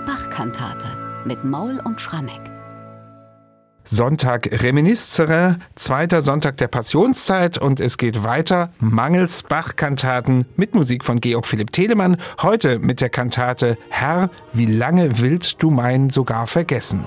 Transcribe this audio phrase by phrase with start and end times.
[0.00, 0.86] Die Bachkantate
[1.24, 2.40] mit Maul und Schrammeck.
[3.84, 8.70] Sonntag Reminiscere, zweiter Sonntag der Passionszeit und es geht weiter.
[8.78, 12.16] Mangels Bach-Kantaten mit Musik von Georg Philipp Telemann.
[12.40, 17.06] Heute mit der Kantate Herr, wie lange willst du mein sogar vergessen?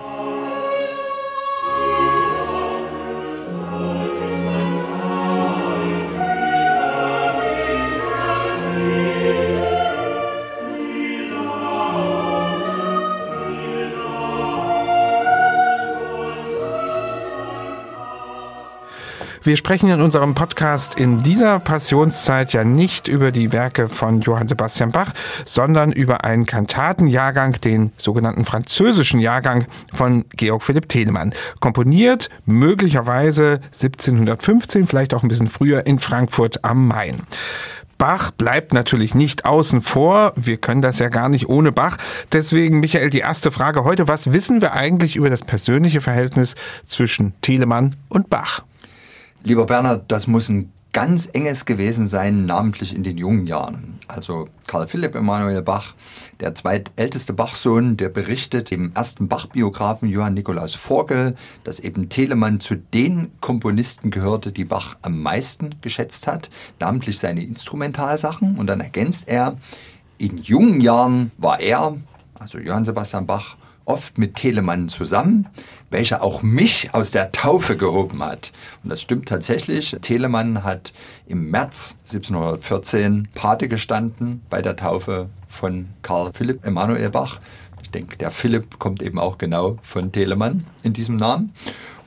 [19.46, 24.48] Wir sprechen in unserem Podcast in dieser Passionszeit ja nicht über die Werke von Johann
[24.48, 25.12] Sebastian Bach,
[25.44, 31.34] sondern über einen Kantatenjahrgang, den sogenannten französischen Jahrgang von Georg Philipp Telemann.
[31.60, 37.20] Komponiert möglicherweise 1715, vielleicht auch ein bisschen früher in Frankfurt am Main.
[37.98, 40.32] Bach bleibt natürlich nicht außen vor.
[40.38, 41.98] Wir können das ja gar nicht ohne Bach.
[42.32, 44.08] Deswegen, Michael, die erste Frage heute.
[44.08, 48.64] Was wissen wir eigentlich über das persönliche Verhältnis zwischen Telemann und Bach?
[49.46, 53.96] Lieber Bernhard, das muss ein ganz enges gewesen sein, namentlich in den jungen Jahren.
[54.08, 55.96] Also Karl Philipp Emanuel Bach,
[56.40, 61.36] der zweitälteste Bachsohn, der berichtet dem ersten Bach-Biografen Johann Nikolaus Vorgel,
[61.66, 67.44] dass eben Telemann zu den Komponisten gehörte, die Bach am meisten geschätzt hat, namentlich seine
[67.44, 68.58] Instrumentalsachen.
[68.58, 69.58] Und dann ergänzt er,
[70.18, 71.98] in jungen Jahren war er,
[72.40, 75.48] also Johann Sebastian Bach, oft mit Telemann zusammen,
[75.90, 78.52] welcher auch mich aus der Taufe gehoben hat.
[78.84, 79.96] Und das stimmt tatsächlich.
[80.02, 80.94] Telemann hat
[81.28, 87.40] im März 1714 Pate gestanden bei der Taufe von Karl Philipp Emanuel Bach.
[87.82, 91.54] Ich denke, der Philipp kommt eben auch genau von Telemann in diesem Namen.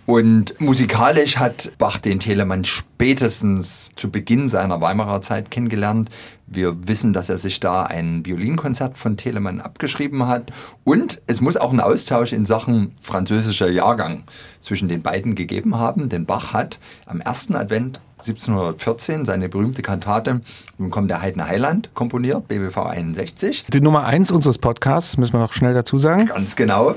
[0.06, 6.10] Und musikalisch hat Bach den Telemann spätestens zu Beginn seiner Weimarer Zeit kennengelernt.
[6.46, 10.52] Wir wissen, dass er sich da ein Violinkonzert von Telemann abgeschrieben hat.
[10.84, 14.24] Und es muss auch einen Austausch in Sachen französischer Jahrgang
[14.60, 16.08] zwischen den beiden gegeben haben.
[16.08, 20.40] Denn Bach hat am ersten Advent 1714 seine berühmte Kantate
[20.78, 23.66] Nun kommt der Heidner Heiland komponiert, BBV 61.
[23.66, 26.26] Die Nummer eins unseres Podcasts, müssen wir noch schnell dazu sagen.
[26.26, 26.94] Ganz genau.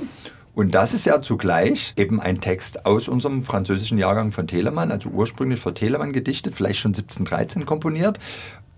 [0.60, 5.08] Und das ist ja zugleich eben ein Text aus unserem französischen Jahrgang von Telemann, also
[5.08, 8.20] ursprünglich für Telemann gedichtet, vielleicht schon 1713 komponiert.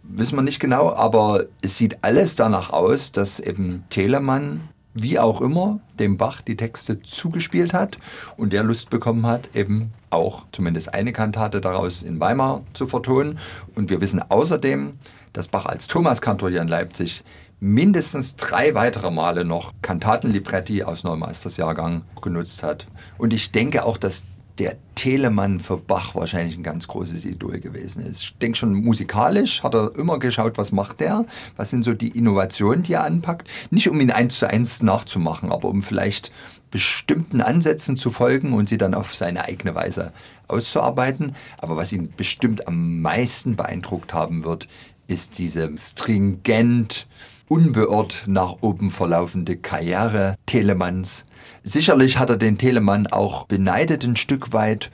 [0.03, 5.41] Wissen wir nicht genau, aber es sieht alles danach aus, dass eben Telemann wie auch
[5.41, 7.97] immer, dem Bach die Texte zugespielt hat
[8.37, 13.39] und der Lust bekommen hat, eben auch zumindest eine Kantate daraus in Weimar zu vertonen.
[13.73, 14.99] Und wir wissen außerdem,
[15.33, 17.23] dass Bach als Thomaskantor hier in Leipzig
[17.61, 22.87] mindestens drei weitere Male noch Kantatenlibretti aus Neumeisters Jahrgang genutzt hat.
[23.19, 24.25] Und ich denke auch, dass
[24.57, 28.23] der Telemann für Bach wahrscheinlich ein ganz großes Idol gewesen ist.
[28.23, 32.09] Ich denke schon musikalisch hat er immer geschaut, was macht der, was sind so die
[32.09, 33.47] Innovationen, die er anpackt.
[33.69, 36.33] Nicht um ihn eins zu eins nachzumachen, aber um vielleicht
[36.71, 40.13] bestimmten Ansätzen zu folgen und sie dann auf seine eigene Weise
[40.47, 41.35] auszuarbeiten.
[41.59, 44.67] Aber was ihn bestimmt am meisten beeindruckt haben wird,
[45.07, 47.07] ist diese stringent
[47.51, 51.25] unbeirrt nach oben verlaufende Karriere Telemanns.
[51.63, 54.89] Sicherlich hat er den Telemann auch beneidet ein Stück weit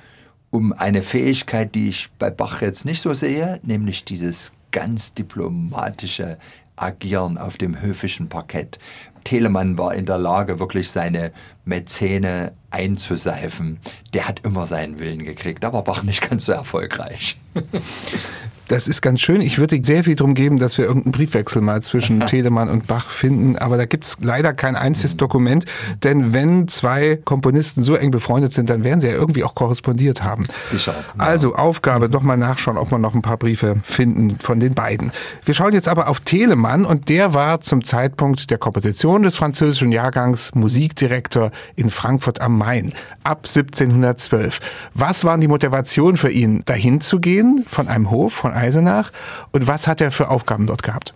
[0.50, 6.40] um eine Fähigkeit, die ich bei Bach jetzt nicht so sehe, nämlich dieses ganz diplomatische
[6.76, 8.80] Agieren auf dem höfischen Parkett.
[9.24, 13.80] Telemann war in der Lage, wirklich seine Mäzene einzuseifen.
[14.16, 17.38] Der hat immer seinen Willen gekriegt, aber Bach nicht ganz so erfolgreich.
[18.68, 19.42] Das ist ganz schön.
[19.42, 23.10] Ich würde sehr viel darum geben, dass wir irgendeinen Briefwechsel mal zwischen Telemann und Bach
[23.10, 23.58] finden.
[23.58, 25.18] Aber da gibt es leider kein einziges.
[25.18, 25.66] Dokument.
[26.04, 30.24] Denn wenn zwei Komponisten so eng befreundet sind, dann werden sie ja irgendwie auch korrespondiert
[30.24, 30.48] haben.
[30.56, 30.94] Sicher.
[31.18, 31.24] Ja.
[31.24, 35.12] Also Aufgabe, doch mal nachschauen, ob man noch ein paar Briefe finden von den beiden.
[35.44, 39.92] Wir schauen jetzt aber auf Telemann und der war zum Zeitpunkt der Komposition des französischen
[39.92, 44.60] Jahrgangs Musikdirektor in Frankfurt am Main ab 1712.
[44.94, 49.12] Was waren die Motivationen für ihn, dahin zu gehen, von einem Hof, von Eisenach.
[49.52, 51.14] Und was hat er für Aufgaben dort gehabt?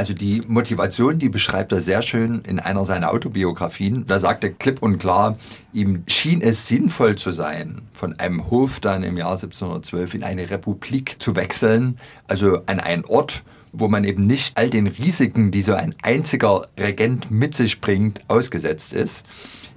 [0.00, 4.06] Also die Motivation, die beschreibt er sehr schön in einer seiner Autobiografien.
[4.06, 5.36] Da sagt er klipp und klar,
[5.74, 10.48] ihm schien es sinnvoll zu sein, von einem Hof dann im Jahr 1712 in eine
[10.48, 11.98] Republik zu wechseln,
[12.28, 13.42] also an einen Ort,
[13.72, 18.22] wo man eben nicht all den Risiken, die so ein einziger Regent mit sich bringt,
[18.26, 19.26] ausgesetzt ist.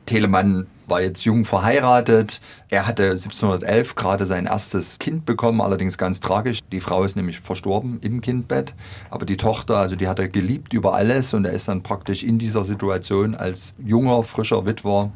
[0.05, 2.41] Telemann war jetzt jung verheiratet.
[2.69, 6.59] Er hatte 1711 gerade sein erstes Kind bekommen, allerdings ganz tragisch.
[6.71, 8.73] Die Frau ist nämlich verstorben im Kindbett.
[9.09, 12.23] Aber die Tochter, also die hat er geliebt über alles und er ist dann praktisch
[12.23, 15.11] in dieser Situation als junger, frischer Witwer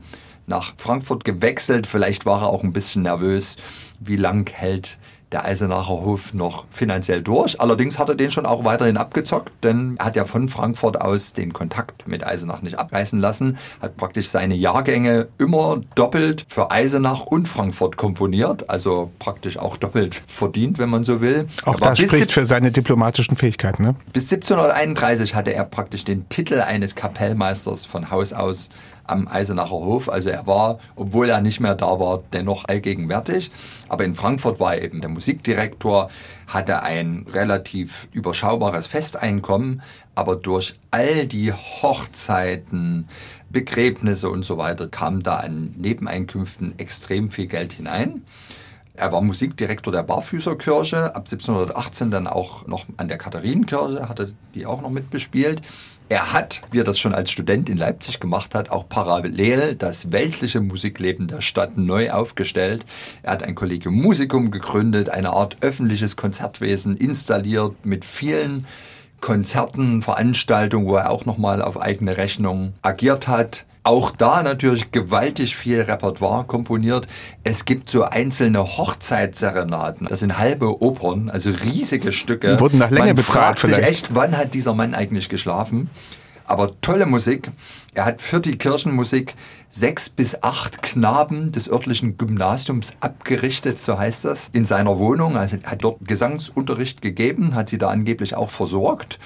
[0.46, 1.86] nach Frankfurt gewechselt.
[1.88, 3.58] Vielleicht war er auch ein bisschen nervös.
[4.00, 4.98] Wie lang hält
[5.32, 7.60] der Eisenacher Hof noch finanziell durch.
[7.60, 11.34] Allerdings hat er den schon auch weiterhin abgezockt, denn er hat ja von Frankfurt aus
[11.34, 17.26] den Kontakt mit Eisenach nicht abreißen lassen, hat praktisch seine Jahrgänge immer doppelt für Eisenach
[17.26, 21.48] und Frankfurt komponiert, also praktisch auch doppelt verdient, wenn man so will.
[21.66, 23.84] Auch das spricht für seine diplomatischen Fähigkeiten.
[23.84, 23.96] Ne?
[24.14, 28.70] Bis 1731 hatte er praktisch den Titel eines Kapellmeisters von Haus aus
[29.08, 30.10] am Eisenacher Hof.
[30.10, 33.52] Also er war, obwohl er nicht mehr da war, dennoch allgegenwärtig.
[33.90, 36.10] Aber in Frankfurt war er eben der Musikdirektor,
[36.48, 39.82] hatte ein relativ überschaubares Festeinkommen,
[40.16, 43.08] aber durch all die Hochzeiten,
[43.50, 48.24] Begräbnisse und so weiter kam da an Nebeneinkünften extrem viel Geld hinein.
[48.98, 54.66] Er war Musikdirektor der Barfüßerkirche, ab 1718 dann auch noch an der Katharinenkirche, hatte die
[54.66, 55.62] auch noch mitbespielt.
[56.10, 60.14] Er hat, wie er das schon als Student in Leipzig gemacht hat, auch parallel das
[60.14, 62.86] weltliche Musikleben der Stadt neu aufgestellt.
[63.24, 68.66] Er hat ein Collegium Musicum gegründet, eine Art öffentliches Konzertwesen installiert mit vielen
[69.20, 73.66] Konzerten, Veranstaltungen, wo er auch nochmal auf eigene Rechnung agiert hat.
[73.88, 77.08] Auch da natürlich gewaltig viel Repertoire komponiert.
[77.46, 80.08] Es gibt so einzelne Hochzeitsserenaden.
[80.10, 82.56] Das sind halbe Opern, also riesige Stücke.
[82.56, 83.88] Die wurden nach Länge Man bezahlt fragt vielleicht.
[83.88, 85.90] sich echt, wann hat dieser Mann eigentlich geschlafen?
[86.48, 87.52] Aber tolle Musik.
[87.94, 89.36] Er hat für die Kirchenmusik
[89.70, 95.36] sechs bis acht Knaben des örtlichen Gymnasiums abgerichtet, so heißt das, in seiner Wohnung.
[95.36, 99.20] Also hat dort Gesangsunterricht gegeben, hat sie da angeblich auch versorgt.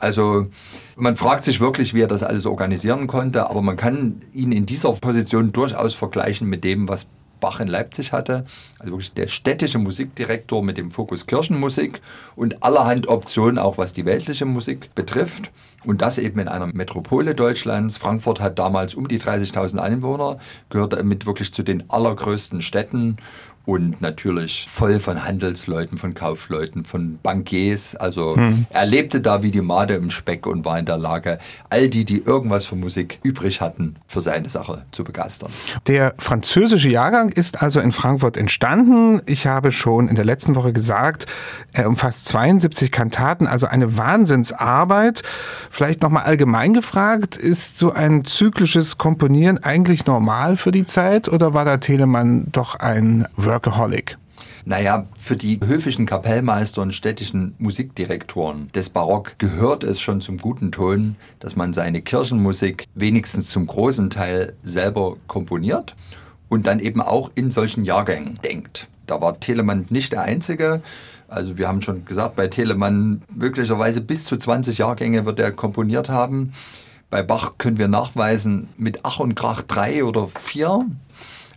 [0.00, 0.48] Also
[0.96, 4.66] man fragt sich wirklich, wie er das alles organisieren konnte, aber man kann ihn in
[4.66, 7.06] dieser Position durchaus vergleichen mit dem, was
[7.44, 8.44] Bach in Leipzig hatte.
[8.78, 12.00] Also wirklich der städtische Musikdirektor mit dem Fokus Kirchenmusik
[12.36, 15.50] und allerhand Optionen, auch was die weltliche Musik betrifft.
[15.84, 17.98] Und das eben in einer Metropole Deutschlands.
[17.98, 20.38] Frankfurt hat damals um die 30.000 Einwohner,
[20.70, 23.18] gehört damit wirklich zu den allergrößten Städten
[23.66, 27.96] und natürlich voll von Handelsleuten, von Kaufleuten, von Bankiers.
[27.96, 28.66] Also hm.
[28.70, 31.38] er lebte da wie die Made im Speck und war in der Lage,
[31.70, 35.50] all die, die irgendwas von Musik übrig hatten, für seine Sache zu begeistern.
[35.86, 39.22] Der französische Jahrgang ist also in Frankfurt entstanden.
[39.26, 41.26] Ich habe schon in der letzten Woche gesagt,
[41.72, 45.22] er umfasst 72 Kantaten, also eine Wahnsinnsarbeit.
[45.70, 51.54] Vielleicht nochmal allgemein gefragt, ist so ein zyklisches Komponieren eigentlich normal für die Zeit oder
[51.54, 54.18] war da Telemann doch ein Workaholic?
[54.64, 60.72] Naja, für die höfischen Kapellmeister und städtischen Musikdirektoren des Barock gehört es schon zum guten
[60.72, 65.94] Ton, dass man seine Kirchenmusik wenigstens zum großen Teil selber komponiert
[66.48, 68.88] und dann eben auch in solchen Jahrgängen denkt.
[69.06, 70.82] Da war Telemann nicht der Einzige.
[71.28, 76.08] Also wir haben schon gesagt, bei Telemann möglicherweise bis zu 20 Jahrgänge wird er komponiert
[76.08, 76.52] haben.
[77.08, 80.86] Bei Bach können wir nachweisen mit Ach und Krach drei oder vier.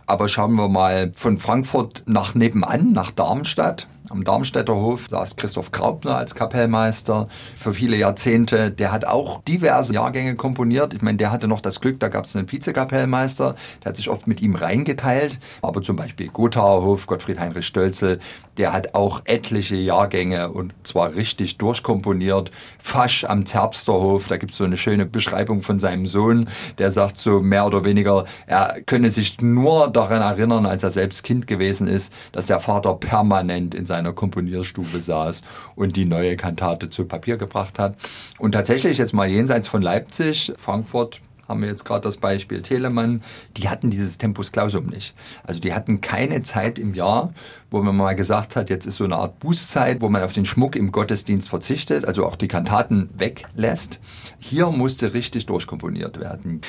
[0.08, 3.86] Aber schauen wir mal von Frankfurt nach nebenan, nach Darmstadt.
[4.10, 8.70] Am Darmstädter Hof saß Christoph Graupner als Kapellmeister für viele Jahrzehnte.
[8.70, 10.94] Der hat auch diverse Jahrgänge komponiert.
[10.94, 14.08] Ich meine, der hatte noch das Glück, da gab es einen Vizekapellmeister, der hat sich
[14.08, 15.38] oft mit ihm reingeteilt.
[15.60, 18.18] Aber zum Beispiel Gothaer Hof, Gottfried Heinrich Stölzel,
[18.56, 22.50] der hat auch etliche Jahrgänge und zwar richtig durchkomponiert.
[22.78, 27.18] Fasch am Zerbsterhof, da gibt es so eine schöne Beschreibung von seinem Sohn, der sagt
[27.18, 31.86] so mehr oder weniger, er könne sich nur daran erinnern, als er selbst Kind gewesen
[31.86, 35.42] ist, dass der Vater permanent in seiner Komponierstube saß
[35.74, 37.96] und die neue Kantate zu Papier gebracht hat.
[38.38, 43.22] Und tatsächlich jetzt mal jenseits von Leipzig, Frankfurt, haben wir jetzt gerade das Beispiel Telemann,
[43.56, 45.14] die hatten dieses Tempus Clausum nicht.
[45.42, 47.32] Also die hatten keine Zeit im Jahr,
[47.70, 50.44] wo man mal gesagt hat, jetzt ist so eine Art Bußzeit, wo man auf den
[50.44, 54.00] Schmuck im Gottesdienst verzichtet, also auch die Kantaten weglässt.
[54.38, 56.62] Hier musste richtig durchkomponiert werden.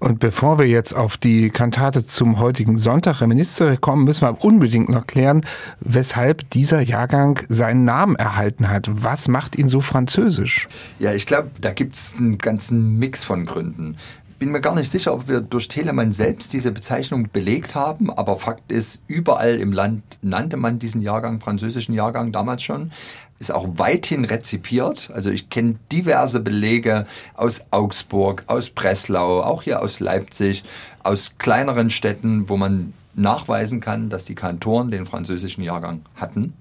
[0.00, 4.88] Und bevor wir jetzt auf die Kantate zum heutigen Sonntag Reminiscere kommen, müssen wir unbedingt
[4.88, 5.44] noch klären,
[5.80, 8.88] weshalb dieser Jahrgang seinen Namen erhalten hat.
[8.90, 10.68] Was macht ihn so französisch?
[10.98, 13.96] Ja, ich glaube, da gibt es einen ganzen Mix von Gründen
[14.38, 18.38] bin mir gar nicht sicher, ob wir durch Telemann selbst diese Bezeichnung belegt haben, aber
[18.38, 22.92] Fakt ist, überall im Land nannte man diesen Jahrgang, französischen Jahrgang damals schon,
[23.38, 25.10] ist auch weithin rezipiert.
[25.12, 30.64] Also ich kenne diverse Belege aus Augsburg, aus Breslau, auch hier aus Leipzig,
[31.02, 36.54] aus kleineren Städten, wo man nachweisen kann, dass die Kantoren den französischen Jahrgang hatten.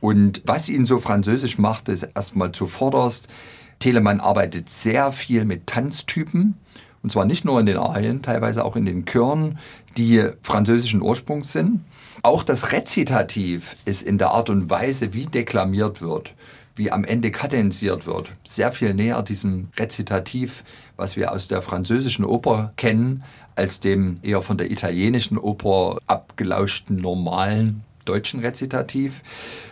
[0.00, 3.28] Und was ihn so französisch macht, ist erstmal zuvorderst,
[3.78, 6.54] Telemann arbeitet sehr viel mit Tanztypen.
[7.02, 9.58] Und zwar nicht nur in den Arien, teilweise auch in den Chören,
[9.96, 11.80] die französischen Ursprungs sind.
[12.22, 16.34] Auch das Rezitativ ist in der Art und Weise, wie deklamiert wird,
[16.74, 20.64] wie am Ende kadenziert wird, sehr viel näher diesem Rezitativ,
[20.96, 23.22] was wir aus der französischen Oper kennen,
[23.54, 29.22] als dem eher von der italienischen Oper abgelauschten normalen deutschen Rezitativ.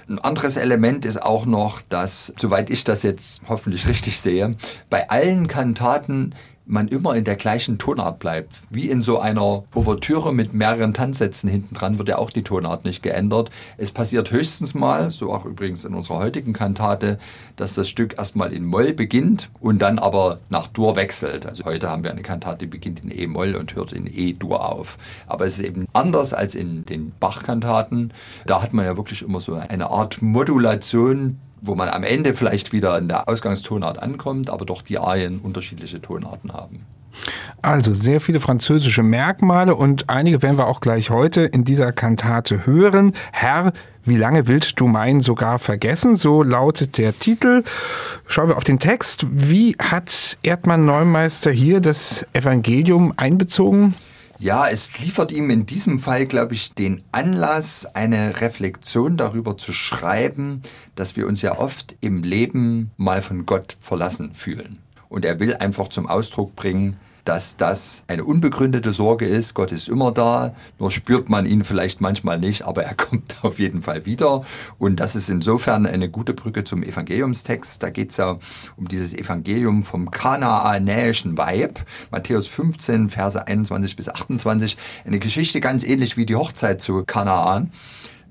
[0.08, 4.56] Ein anderes Element ist auch noch, dass, soweit ich das jetzt hoffentlich richtig sehe,
[4.90, 6.34] bei allen Kantaten
[6.66, 8.52] man immer in der gleichen Tonart bleibt.
[8.70, 12.84] Wie in so einer Ouvertüre mit mehreren Tanzsätzen hinten dran wird ja auch die Tonart
[12.84, 13.50] nicht geändert.
[13.78, 17.18] Es passiert höchstens mal, so auch übrigens in unserer heutigen Kantate,
[17.54, 21.46] dass das Stück erstmal in Moll beginnt und dann aber nach Dur wechselt.
[21.46, 24.98] Also heute haben wir eine Kantate, die beginnt in E-Moll und hört in E-Dur auf.
[25.26, 28.12] Aber es ist eben anders als in den Bach-Kantaten.
[28.46, 32.72] Da hat man ja wirklich immer so eine Art Modulation wo man am Ende vielleicht
[32.72, 36.86] wieder in der Ausgangstonart ankommt, aber doch die Arien unterschiedliche Tonarten haben.
[37.62, 42.66] Also sehr viele französische Merkmale und einige werden wir auch gleich heute in dieser Kantate
[42.66, 43.12] hören.
[43.32, 43.72] Herr,
[44.04, 46.16] wie lange willst du meinen sogar vergessen?
[46.16, 47.64] So lautet der Titel.
[48.26, 49.26] Schauen wir auf den Text.
[49.30, 53.94] Wie hat Erdmann Neumeister hier das Evangelium einbezogen?
[54.38, 59.72] Ja, es liefert ihm in diesem Fall, glaube ich, den Anlass, eine Reflexion darüber zu
[59.72, 60.62] schreiben,
[60.94, 64.78] dass wir uns ja oft im Leben mal von Gott verlassen fühlen.
[65.08, 69.54] Und er will einfach zum Ausdruck bringen, dass das eine unbegründete Sorge ist.
[69.54, 73.58] Gott ist immer da, nur spürt man ihn vielleicht manchmal nicht, aber er kommt auf
[73.58, 74.40] jeden Fall wieder.
[74.78, 77.82] Und das ist insofern eine gute Brücke zum Evangeliumstext.
[77.82, 78.36] Da geht es ja
[78.76, 81.80] um dieses Evangelium vom kanaanäischen Weib.
[82.10, 84.78] Matthäus 15, Verse 21 bis 28.
[85.04, 87.70] Eine Geschichte ganz ähnlich wie die Hochzeit zu Kanaan.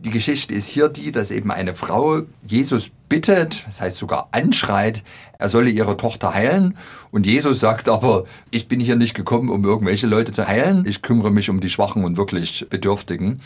[0.06, 5.04] Die Geschichte ist hier die, dass eben eine Frau Jesus bittet, das heißt sogar anschreit,
[5.40, 6.78] er solle ihre Tochter heilen.
[7.10, 10.86] Und Jesus sagt aber, ich bin hier nicht gekommen, um irgendwelche Leute zu heilen.
[10.86, 13.42] Ich kümmere mich um die Schwachen und wirklich Bedürftigen.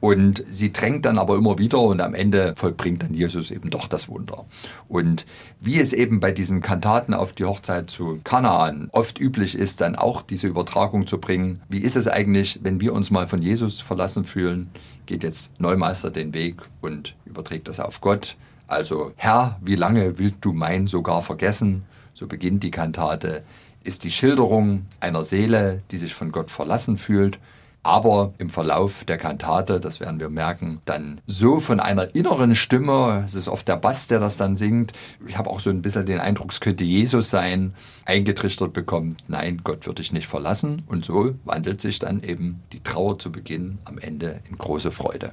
[0.00, 3.86] Und sie drängt dann aber immer wieder und am Ende vollbringt dann Jesus eben doch
[3.86, 4.46] das Wunder.
[4.88, 5.26] Und
[5.60, 9.94] wie es eben bei diesen Kantaten auf die Hochzeit zu Kanaan oft üblich ist, dann
[9.94, 11.60] auch diese Übertragung zu bringen.
[11.68, 14.70] Wie ist es eigentlich, wenn wir uns mal von Jesus verlassen fühlen?
[15.10, 18.36] Geht jetzt Neumeister den Weg und überträgt das auf Gott.
[18.68, 21.82] Also, Herr, wie lange willst du mein sogar vergessen?
[22.14, 23.42] So beginnt die Kantate,
[23.82, 27.40] ist die Schilderung einer Seele, die sich von Gott verlassen fühlt
[27.82, 33.24] aber im Verlauf der Kantate, das werden wir merken, dann so von einer inneren Stimme,
[33.26, 34.92] es ist oft der Bass, der das dann singt,
[35.26, 39.60] ich habe auch so ein bisschen den Eindruck, es könnte Jesus sein, eingetrichtert bekommt, nein,
[39.64, 43.78] Gott wird dich nicht verlassen und so wandelt sich dann eben die Trauer zu Beginn
[43.84, 45.32] am Ende in große Freude.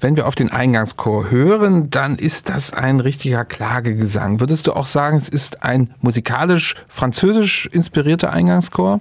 [0.00, 4.40] Wenn wir auf den Eingangschor hören, dann ist das ein richtiger Klagegesang.
[4.40, 9.00] Würdest du auch sagen, es ist ein musikalisch französisch inspirierter Eingangschor?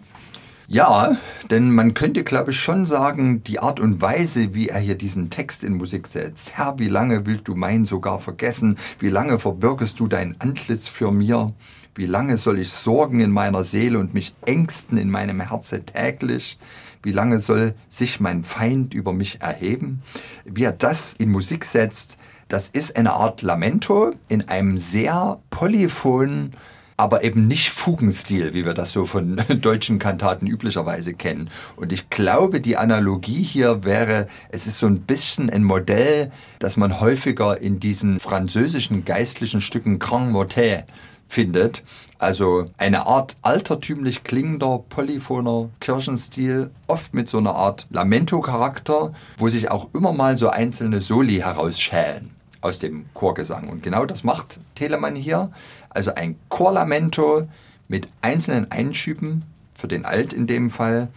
[0.74, 1.16] Ja,
[1.52, 5.30] denn man könnte, glaube ich, schon sagen, die Art und Weise, wie er hier diesen
[5.30, 6.58] Text in Musik setzt.
[6.58, 8.80] Herr, wie lange willst du mein sogar vergessen?
[8.98, 11.54] Wie lange verbirgest du dein Antlitz für mir?
[11.94, 16.58] Wie lange soll ich sorgen in meiner Seele und mich ängsten in meinem Herze täglich?
[17.04, 20.02] Wie lange soll sich mein Feind über mich erheben?
[20.44, 26.56] Wie er das in Musik setzt, das ist eine Art Lamento in einem sehr polyphonen,
[27.04, 31.50] aber eben nicht Fugenstil, wie wir das so von deutschen Kantaten üblicherweise kennen.
[31.76, 36.78] Und ich glaube, die Analogie hier wäre, es ist so ein bisschen ein Modell, das
[36.78, 40.86] man häufiger in diesen französischen geistlichen Stücken Grand Motet
[41.28, 41.84] findet.
[42.20, 49.70] Also eine Art altertümlich klingender, polyphoner Kirchenstil, oft mit so einer Art Lamento-Charakter, wo sich
[49.70, 52.30] auch immer mal so einzelne Soli herausschälen
[52.64, 53.68] aus dem Chorgesang.
[53.68, 55.52] Und genau das macht Telemann hier.
[55.94, 57.48] Also ein Chorlamento
[57.88, 61.10] mit einzelnen Einschüben, für den Alt in dem Fall.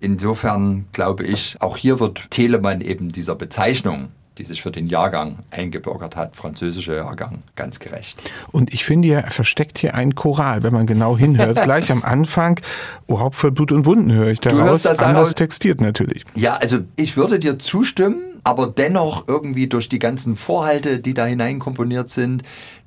[0.00, 5.40] Insofern glaube ich, auch hier wird Telemann eben dieser Bezeichnung die sich für den Jahrgang
[5.50, 8.18] eingebürgert hat, französischer Jahrgang, ganz gerecht.
[8.50, 11.62] Und ich finde, er versteckt hier einen Choral, wenn man genau hinhört.
[11.64, 12.60] Gleich am Anfang,
[13.06, 14.58] oh, Haupt voll Blut und Wunden höre ich daraus.
[14.58, 15.34] Du hörst das anders daraus?
[15.34, 16.24] textiert natürlich.
[16.34, 21.26] Ja, also ich würde dir zustimmen, aber dennoch irgendwie durch die ganzen Vorhalte, die da
[21.26, 22.42] hineinkomponiert sind,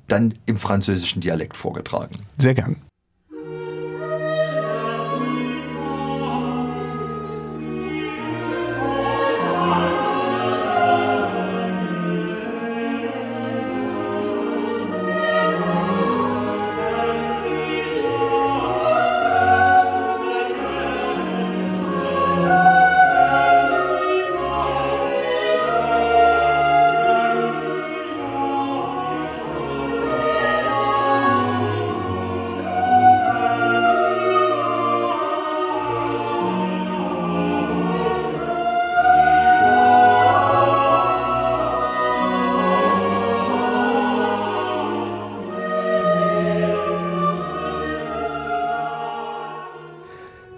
[0.08, 2.16] dann im französischen Dialekt vorgetragen.
[2.38, 2.76] Sehr gern.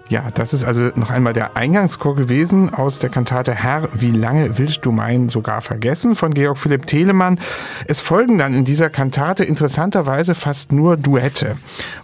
[0.09, 4.57] Ja, das ist also noch einmal der Eingangschor gewesen aus der Kantate Herr, wie lange
[4.57, 7.39] willst du meinen sogar vergessen von Georg Philipp Telemann.
[7.85, 11.57] Es folgen dann in dieser Kantate interessanterweise fast nur Duette.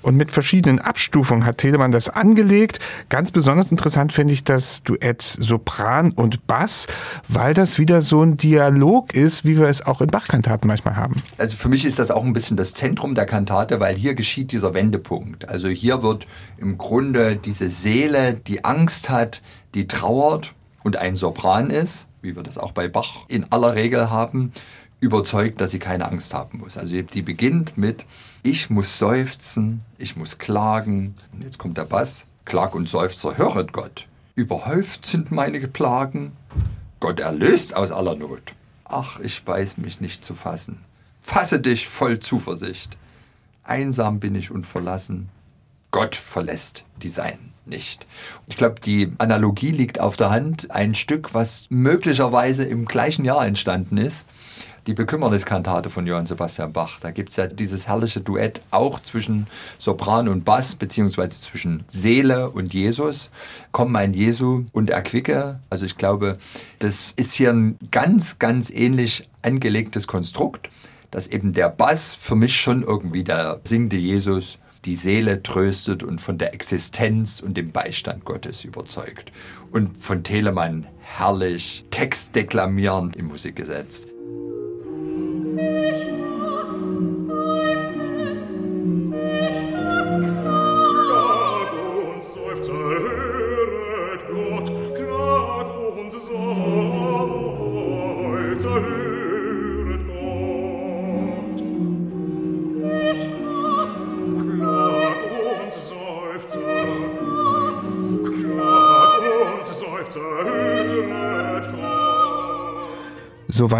[0.03, 2.79] Und mit verschiedenen Abstufungen hat Telemann das angelegt.
[3.09, 6.85] Ganz besonders interessant finde ich das Duett Sopran und Bass,
[7.27, 11.23] weil das wieder so ein Dialog ist, wie wir es auch in Bachkantaten manchmal haben.
[11.39, 14.51] Also für mich ist das auch ein bisschen das Zentrum der Kantate, weil hier geschieht
[14.51, 15.49] dieser Wendepunkt.
[15.49, 16.27] Also hier wird
[16.59, 19.41] im Grunde diese Seele, die Angst hat,
[19.73, 24.09] die trauert und ein Sopran ist, wie wir das auch bei Bach in aller Regel
[24.09, 24.51] haben,
[24.99, 26.77] überzeugt, dass sie keine Angst haben muss.
[26.77, 28.05] Also die beginnt mit,
[28.43, 31.15] ich muss seufzen, ich muss klagen.
[31.31, 34.07] Und jetzt kommt der Bass, Klag und Seufzer, höret Gott.
[34.35, 36.33] Überhäuft sind meine Plagen,
[36.99, 38.55] Gott erlöst aus aller Not.
[38.83, 40.81] Ach, ich weiß mich nicht zu fassen.
[41.21, 42.97] Fasse dich voll Zuversicht.
[43.63, 45.29] Einsam bin ich und verlassen.
[45.91, 48.05] Gott verlässt die Sein nicht.
[48.47, 50.71] Ich glaube, die Analogie liegt auf der Hand.
[50.71, 54.25] Ein Stück, was möglicherweise im gleichen Jahr entstanden ist.
[54.87, 56.99] Die Bekümmerniskantate von Johann Sebastian Bach.
[56.99, 59.47] Da gibt es ja dieses herrliche Duett auch zwischen
[59.79, 63.31] Sopran und Bass, beziehungsweise zwischen Seele und Jesus.
[63.71, 65.59] Komm, mein Jesu, und erquicke.
[65.71, 66.37] Also ich glaube,
[66.77, 70.69] das ist hier ein ganz, ganz ähnlich angelegtes Konstrukt,
[71.09, 76.21] dass eben der Bass für mich schon irgendwie der singende Jesus die Seele tröstet und
[76.21, 79.31] von der Existenz und dem Beistand Gottes überzeugt.
[79.71, 84.07] Und von Telemann herrlich textdeklamierend in Musik gesetzt.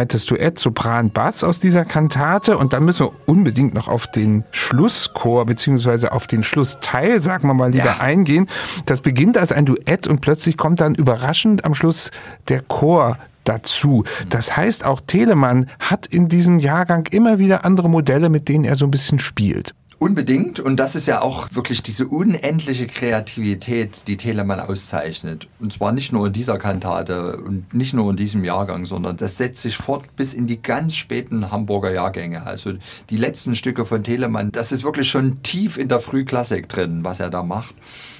[0.05, 2.57] Soweit das Duett Sopran Bass aus dieser Kantate.
[2.59, 7.55] Und dann müssen wir unbedingt noch auf den Schlusschor beziehungsweise auf den Schlussteil, sagen wir
[7.55, 7.99] mal, lieber ja.
[7.99, 8.47] eingehen.
[8.85, 12.11] Das beginnt als ein Duett und plötzlich kommt dann überraschend am Schluss
[12.49, 14.03] der Chor dazu.
[14.29, 18.75] Das heißt, auch Telemann hat in diesem Jahrgang immer wieder andere Modelle, mit denen er
[18.75, 19.73] so ein bisschen spielt.
[19.97, 20.59] Unbedingt.
[20.59, 25.47] Und das ist ja auch wirklich diese unendliche Kreativität, die Telemann auszeichnet.
[25.59, 29.37] Und zwar nicht nur in dieser Kantate und nicht nur in diesem Jahrgang, sondern das
[29.37, 32.45] setzt sich fort bis in die ganz späten Hamburger Jahrgänge.
[32.45, 32.73] Also
[33.09, 37.21] die letzten Stücke von Telemann, das ist wirklich schon tief in der Frühklassik drin, was
[37.21, 37.73] er da macht.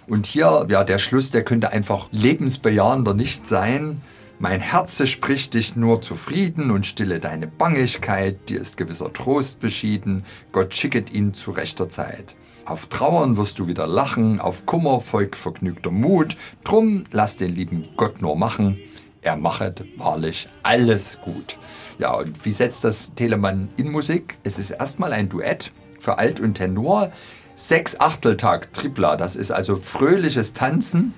[0.07, 4.01] Und hier, ja, der Schluss, der könnte einfach lebensbejahender nicht sein.
[4.37, 10.25] Mein Herze spricht dich nur zufrieden und stille deine Bangigkeit, dir ist gewisser Trost beschieden,
[10.51, 12.35] Gott schicket ihn zu rechter Zeit.
[12.65, 17.87] Auf Trauern wirst du wieder lachen, auf Kummer folgt vergnügter Mut, drum lass den lieben
[17.95, 18.77] Gott nur machen,
[19.21, 21.57] er machet wahrlich alles gut.
[21.97, 24.37] Ja, und wie setzt das Telemann in Musik?
[24.43, 27.13] Es ist erstmal ein Duett für Alt und Tenor,
[27.55, 31.13] sechs Achteltag Tripler, das ist also fröhliches Tanzen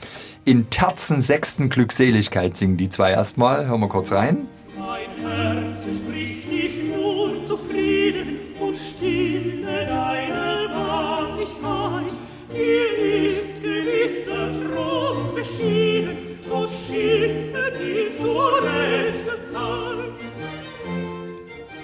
[0.48, 3.68] in Terzen sechsten Glückseligkeit singen die zwei erstmal.
[3.68, 4.48] Hören wir kurz rein.
[4.78, 12.14] Mein Herz spricht dich nur zufrieden und stille deine Wahrheit.
[12.50, 16.18] Hier ist gewisser Trost beschieden
[16.50, 20.14] und schicke ihn zur rechten Zeit.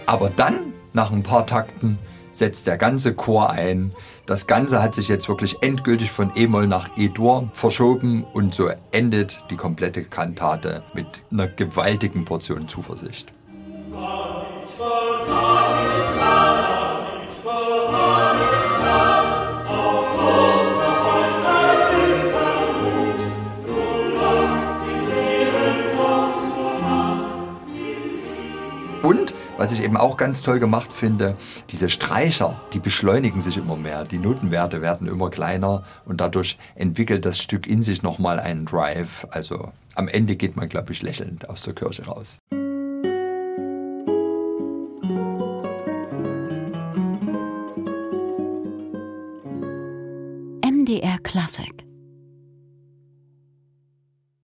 [0.05, 1.99] Aber dann, nach ein paar Takten,
[2.35, 3.93] setzt der ganze Chor ein.
[4.25, 9.43] Das Ganze hat sich jetzt wirklich endgültig von E-Moll nach E-Dur verschoben und so endet
[9.49, 13.31] die komplette Kantate mit einer gewaltigen Portion Zuversicht.
[29.63, 31.37] Was ich eben auch ganz toll gemacht finde,
[31.69, 34.03] diese Streicher, die beschleunigen sich immer mehr.
[34.03, 39.25] Die Notenwerte werden immer kleiner und dadurch entwickelt das Stück in sich nochmal einen Drive.
[39.31, 42.39] Also am Ende geht man, glaube ich, lächelnd aus der Kirche raus.
[50.61, 51.92] MDR Classic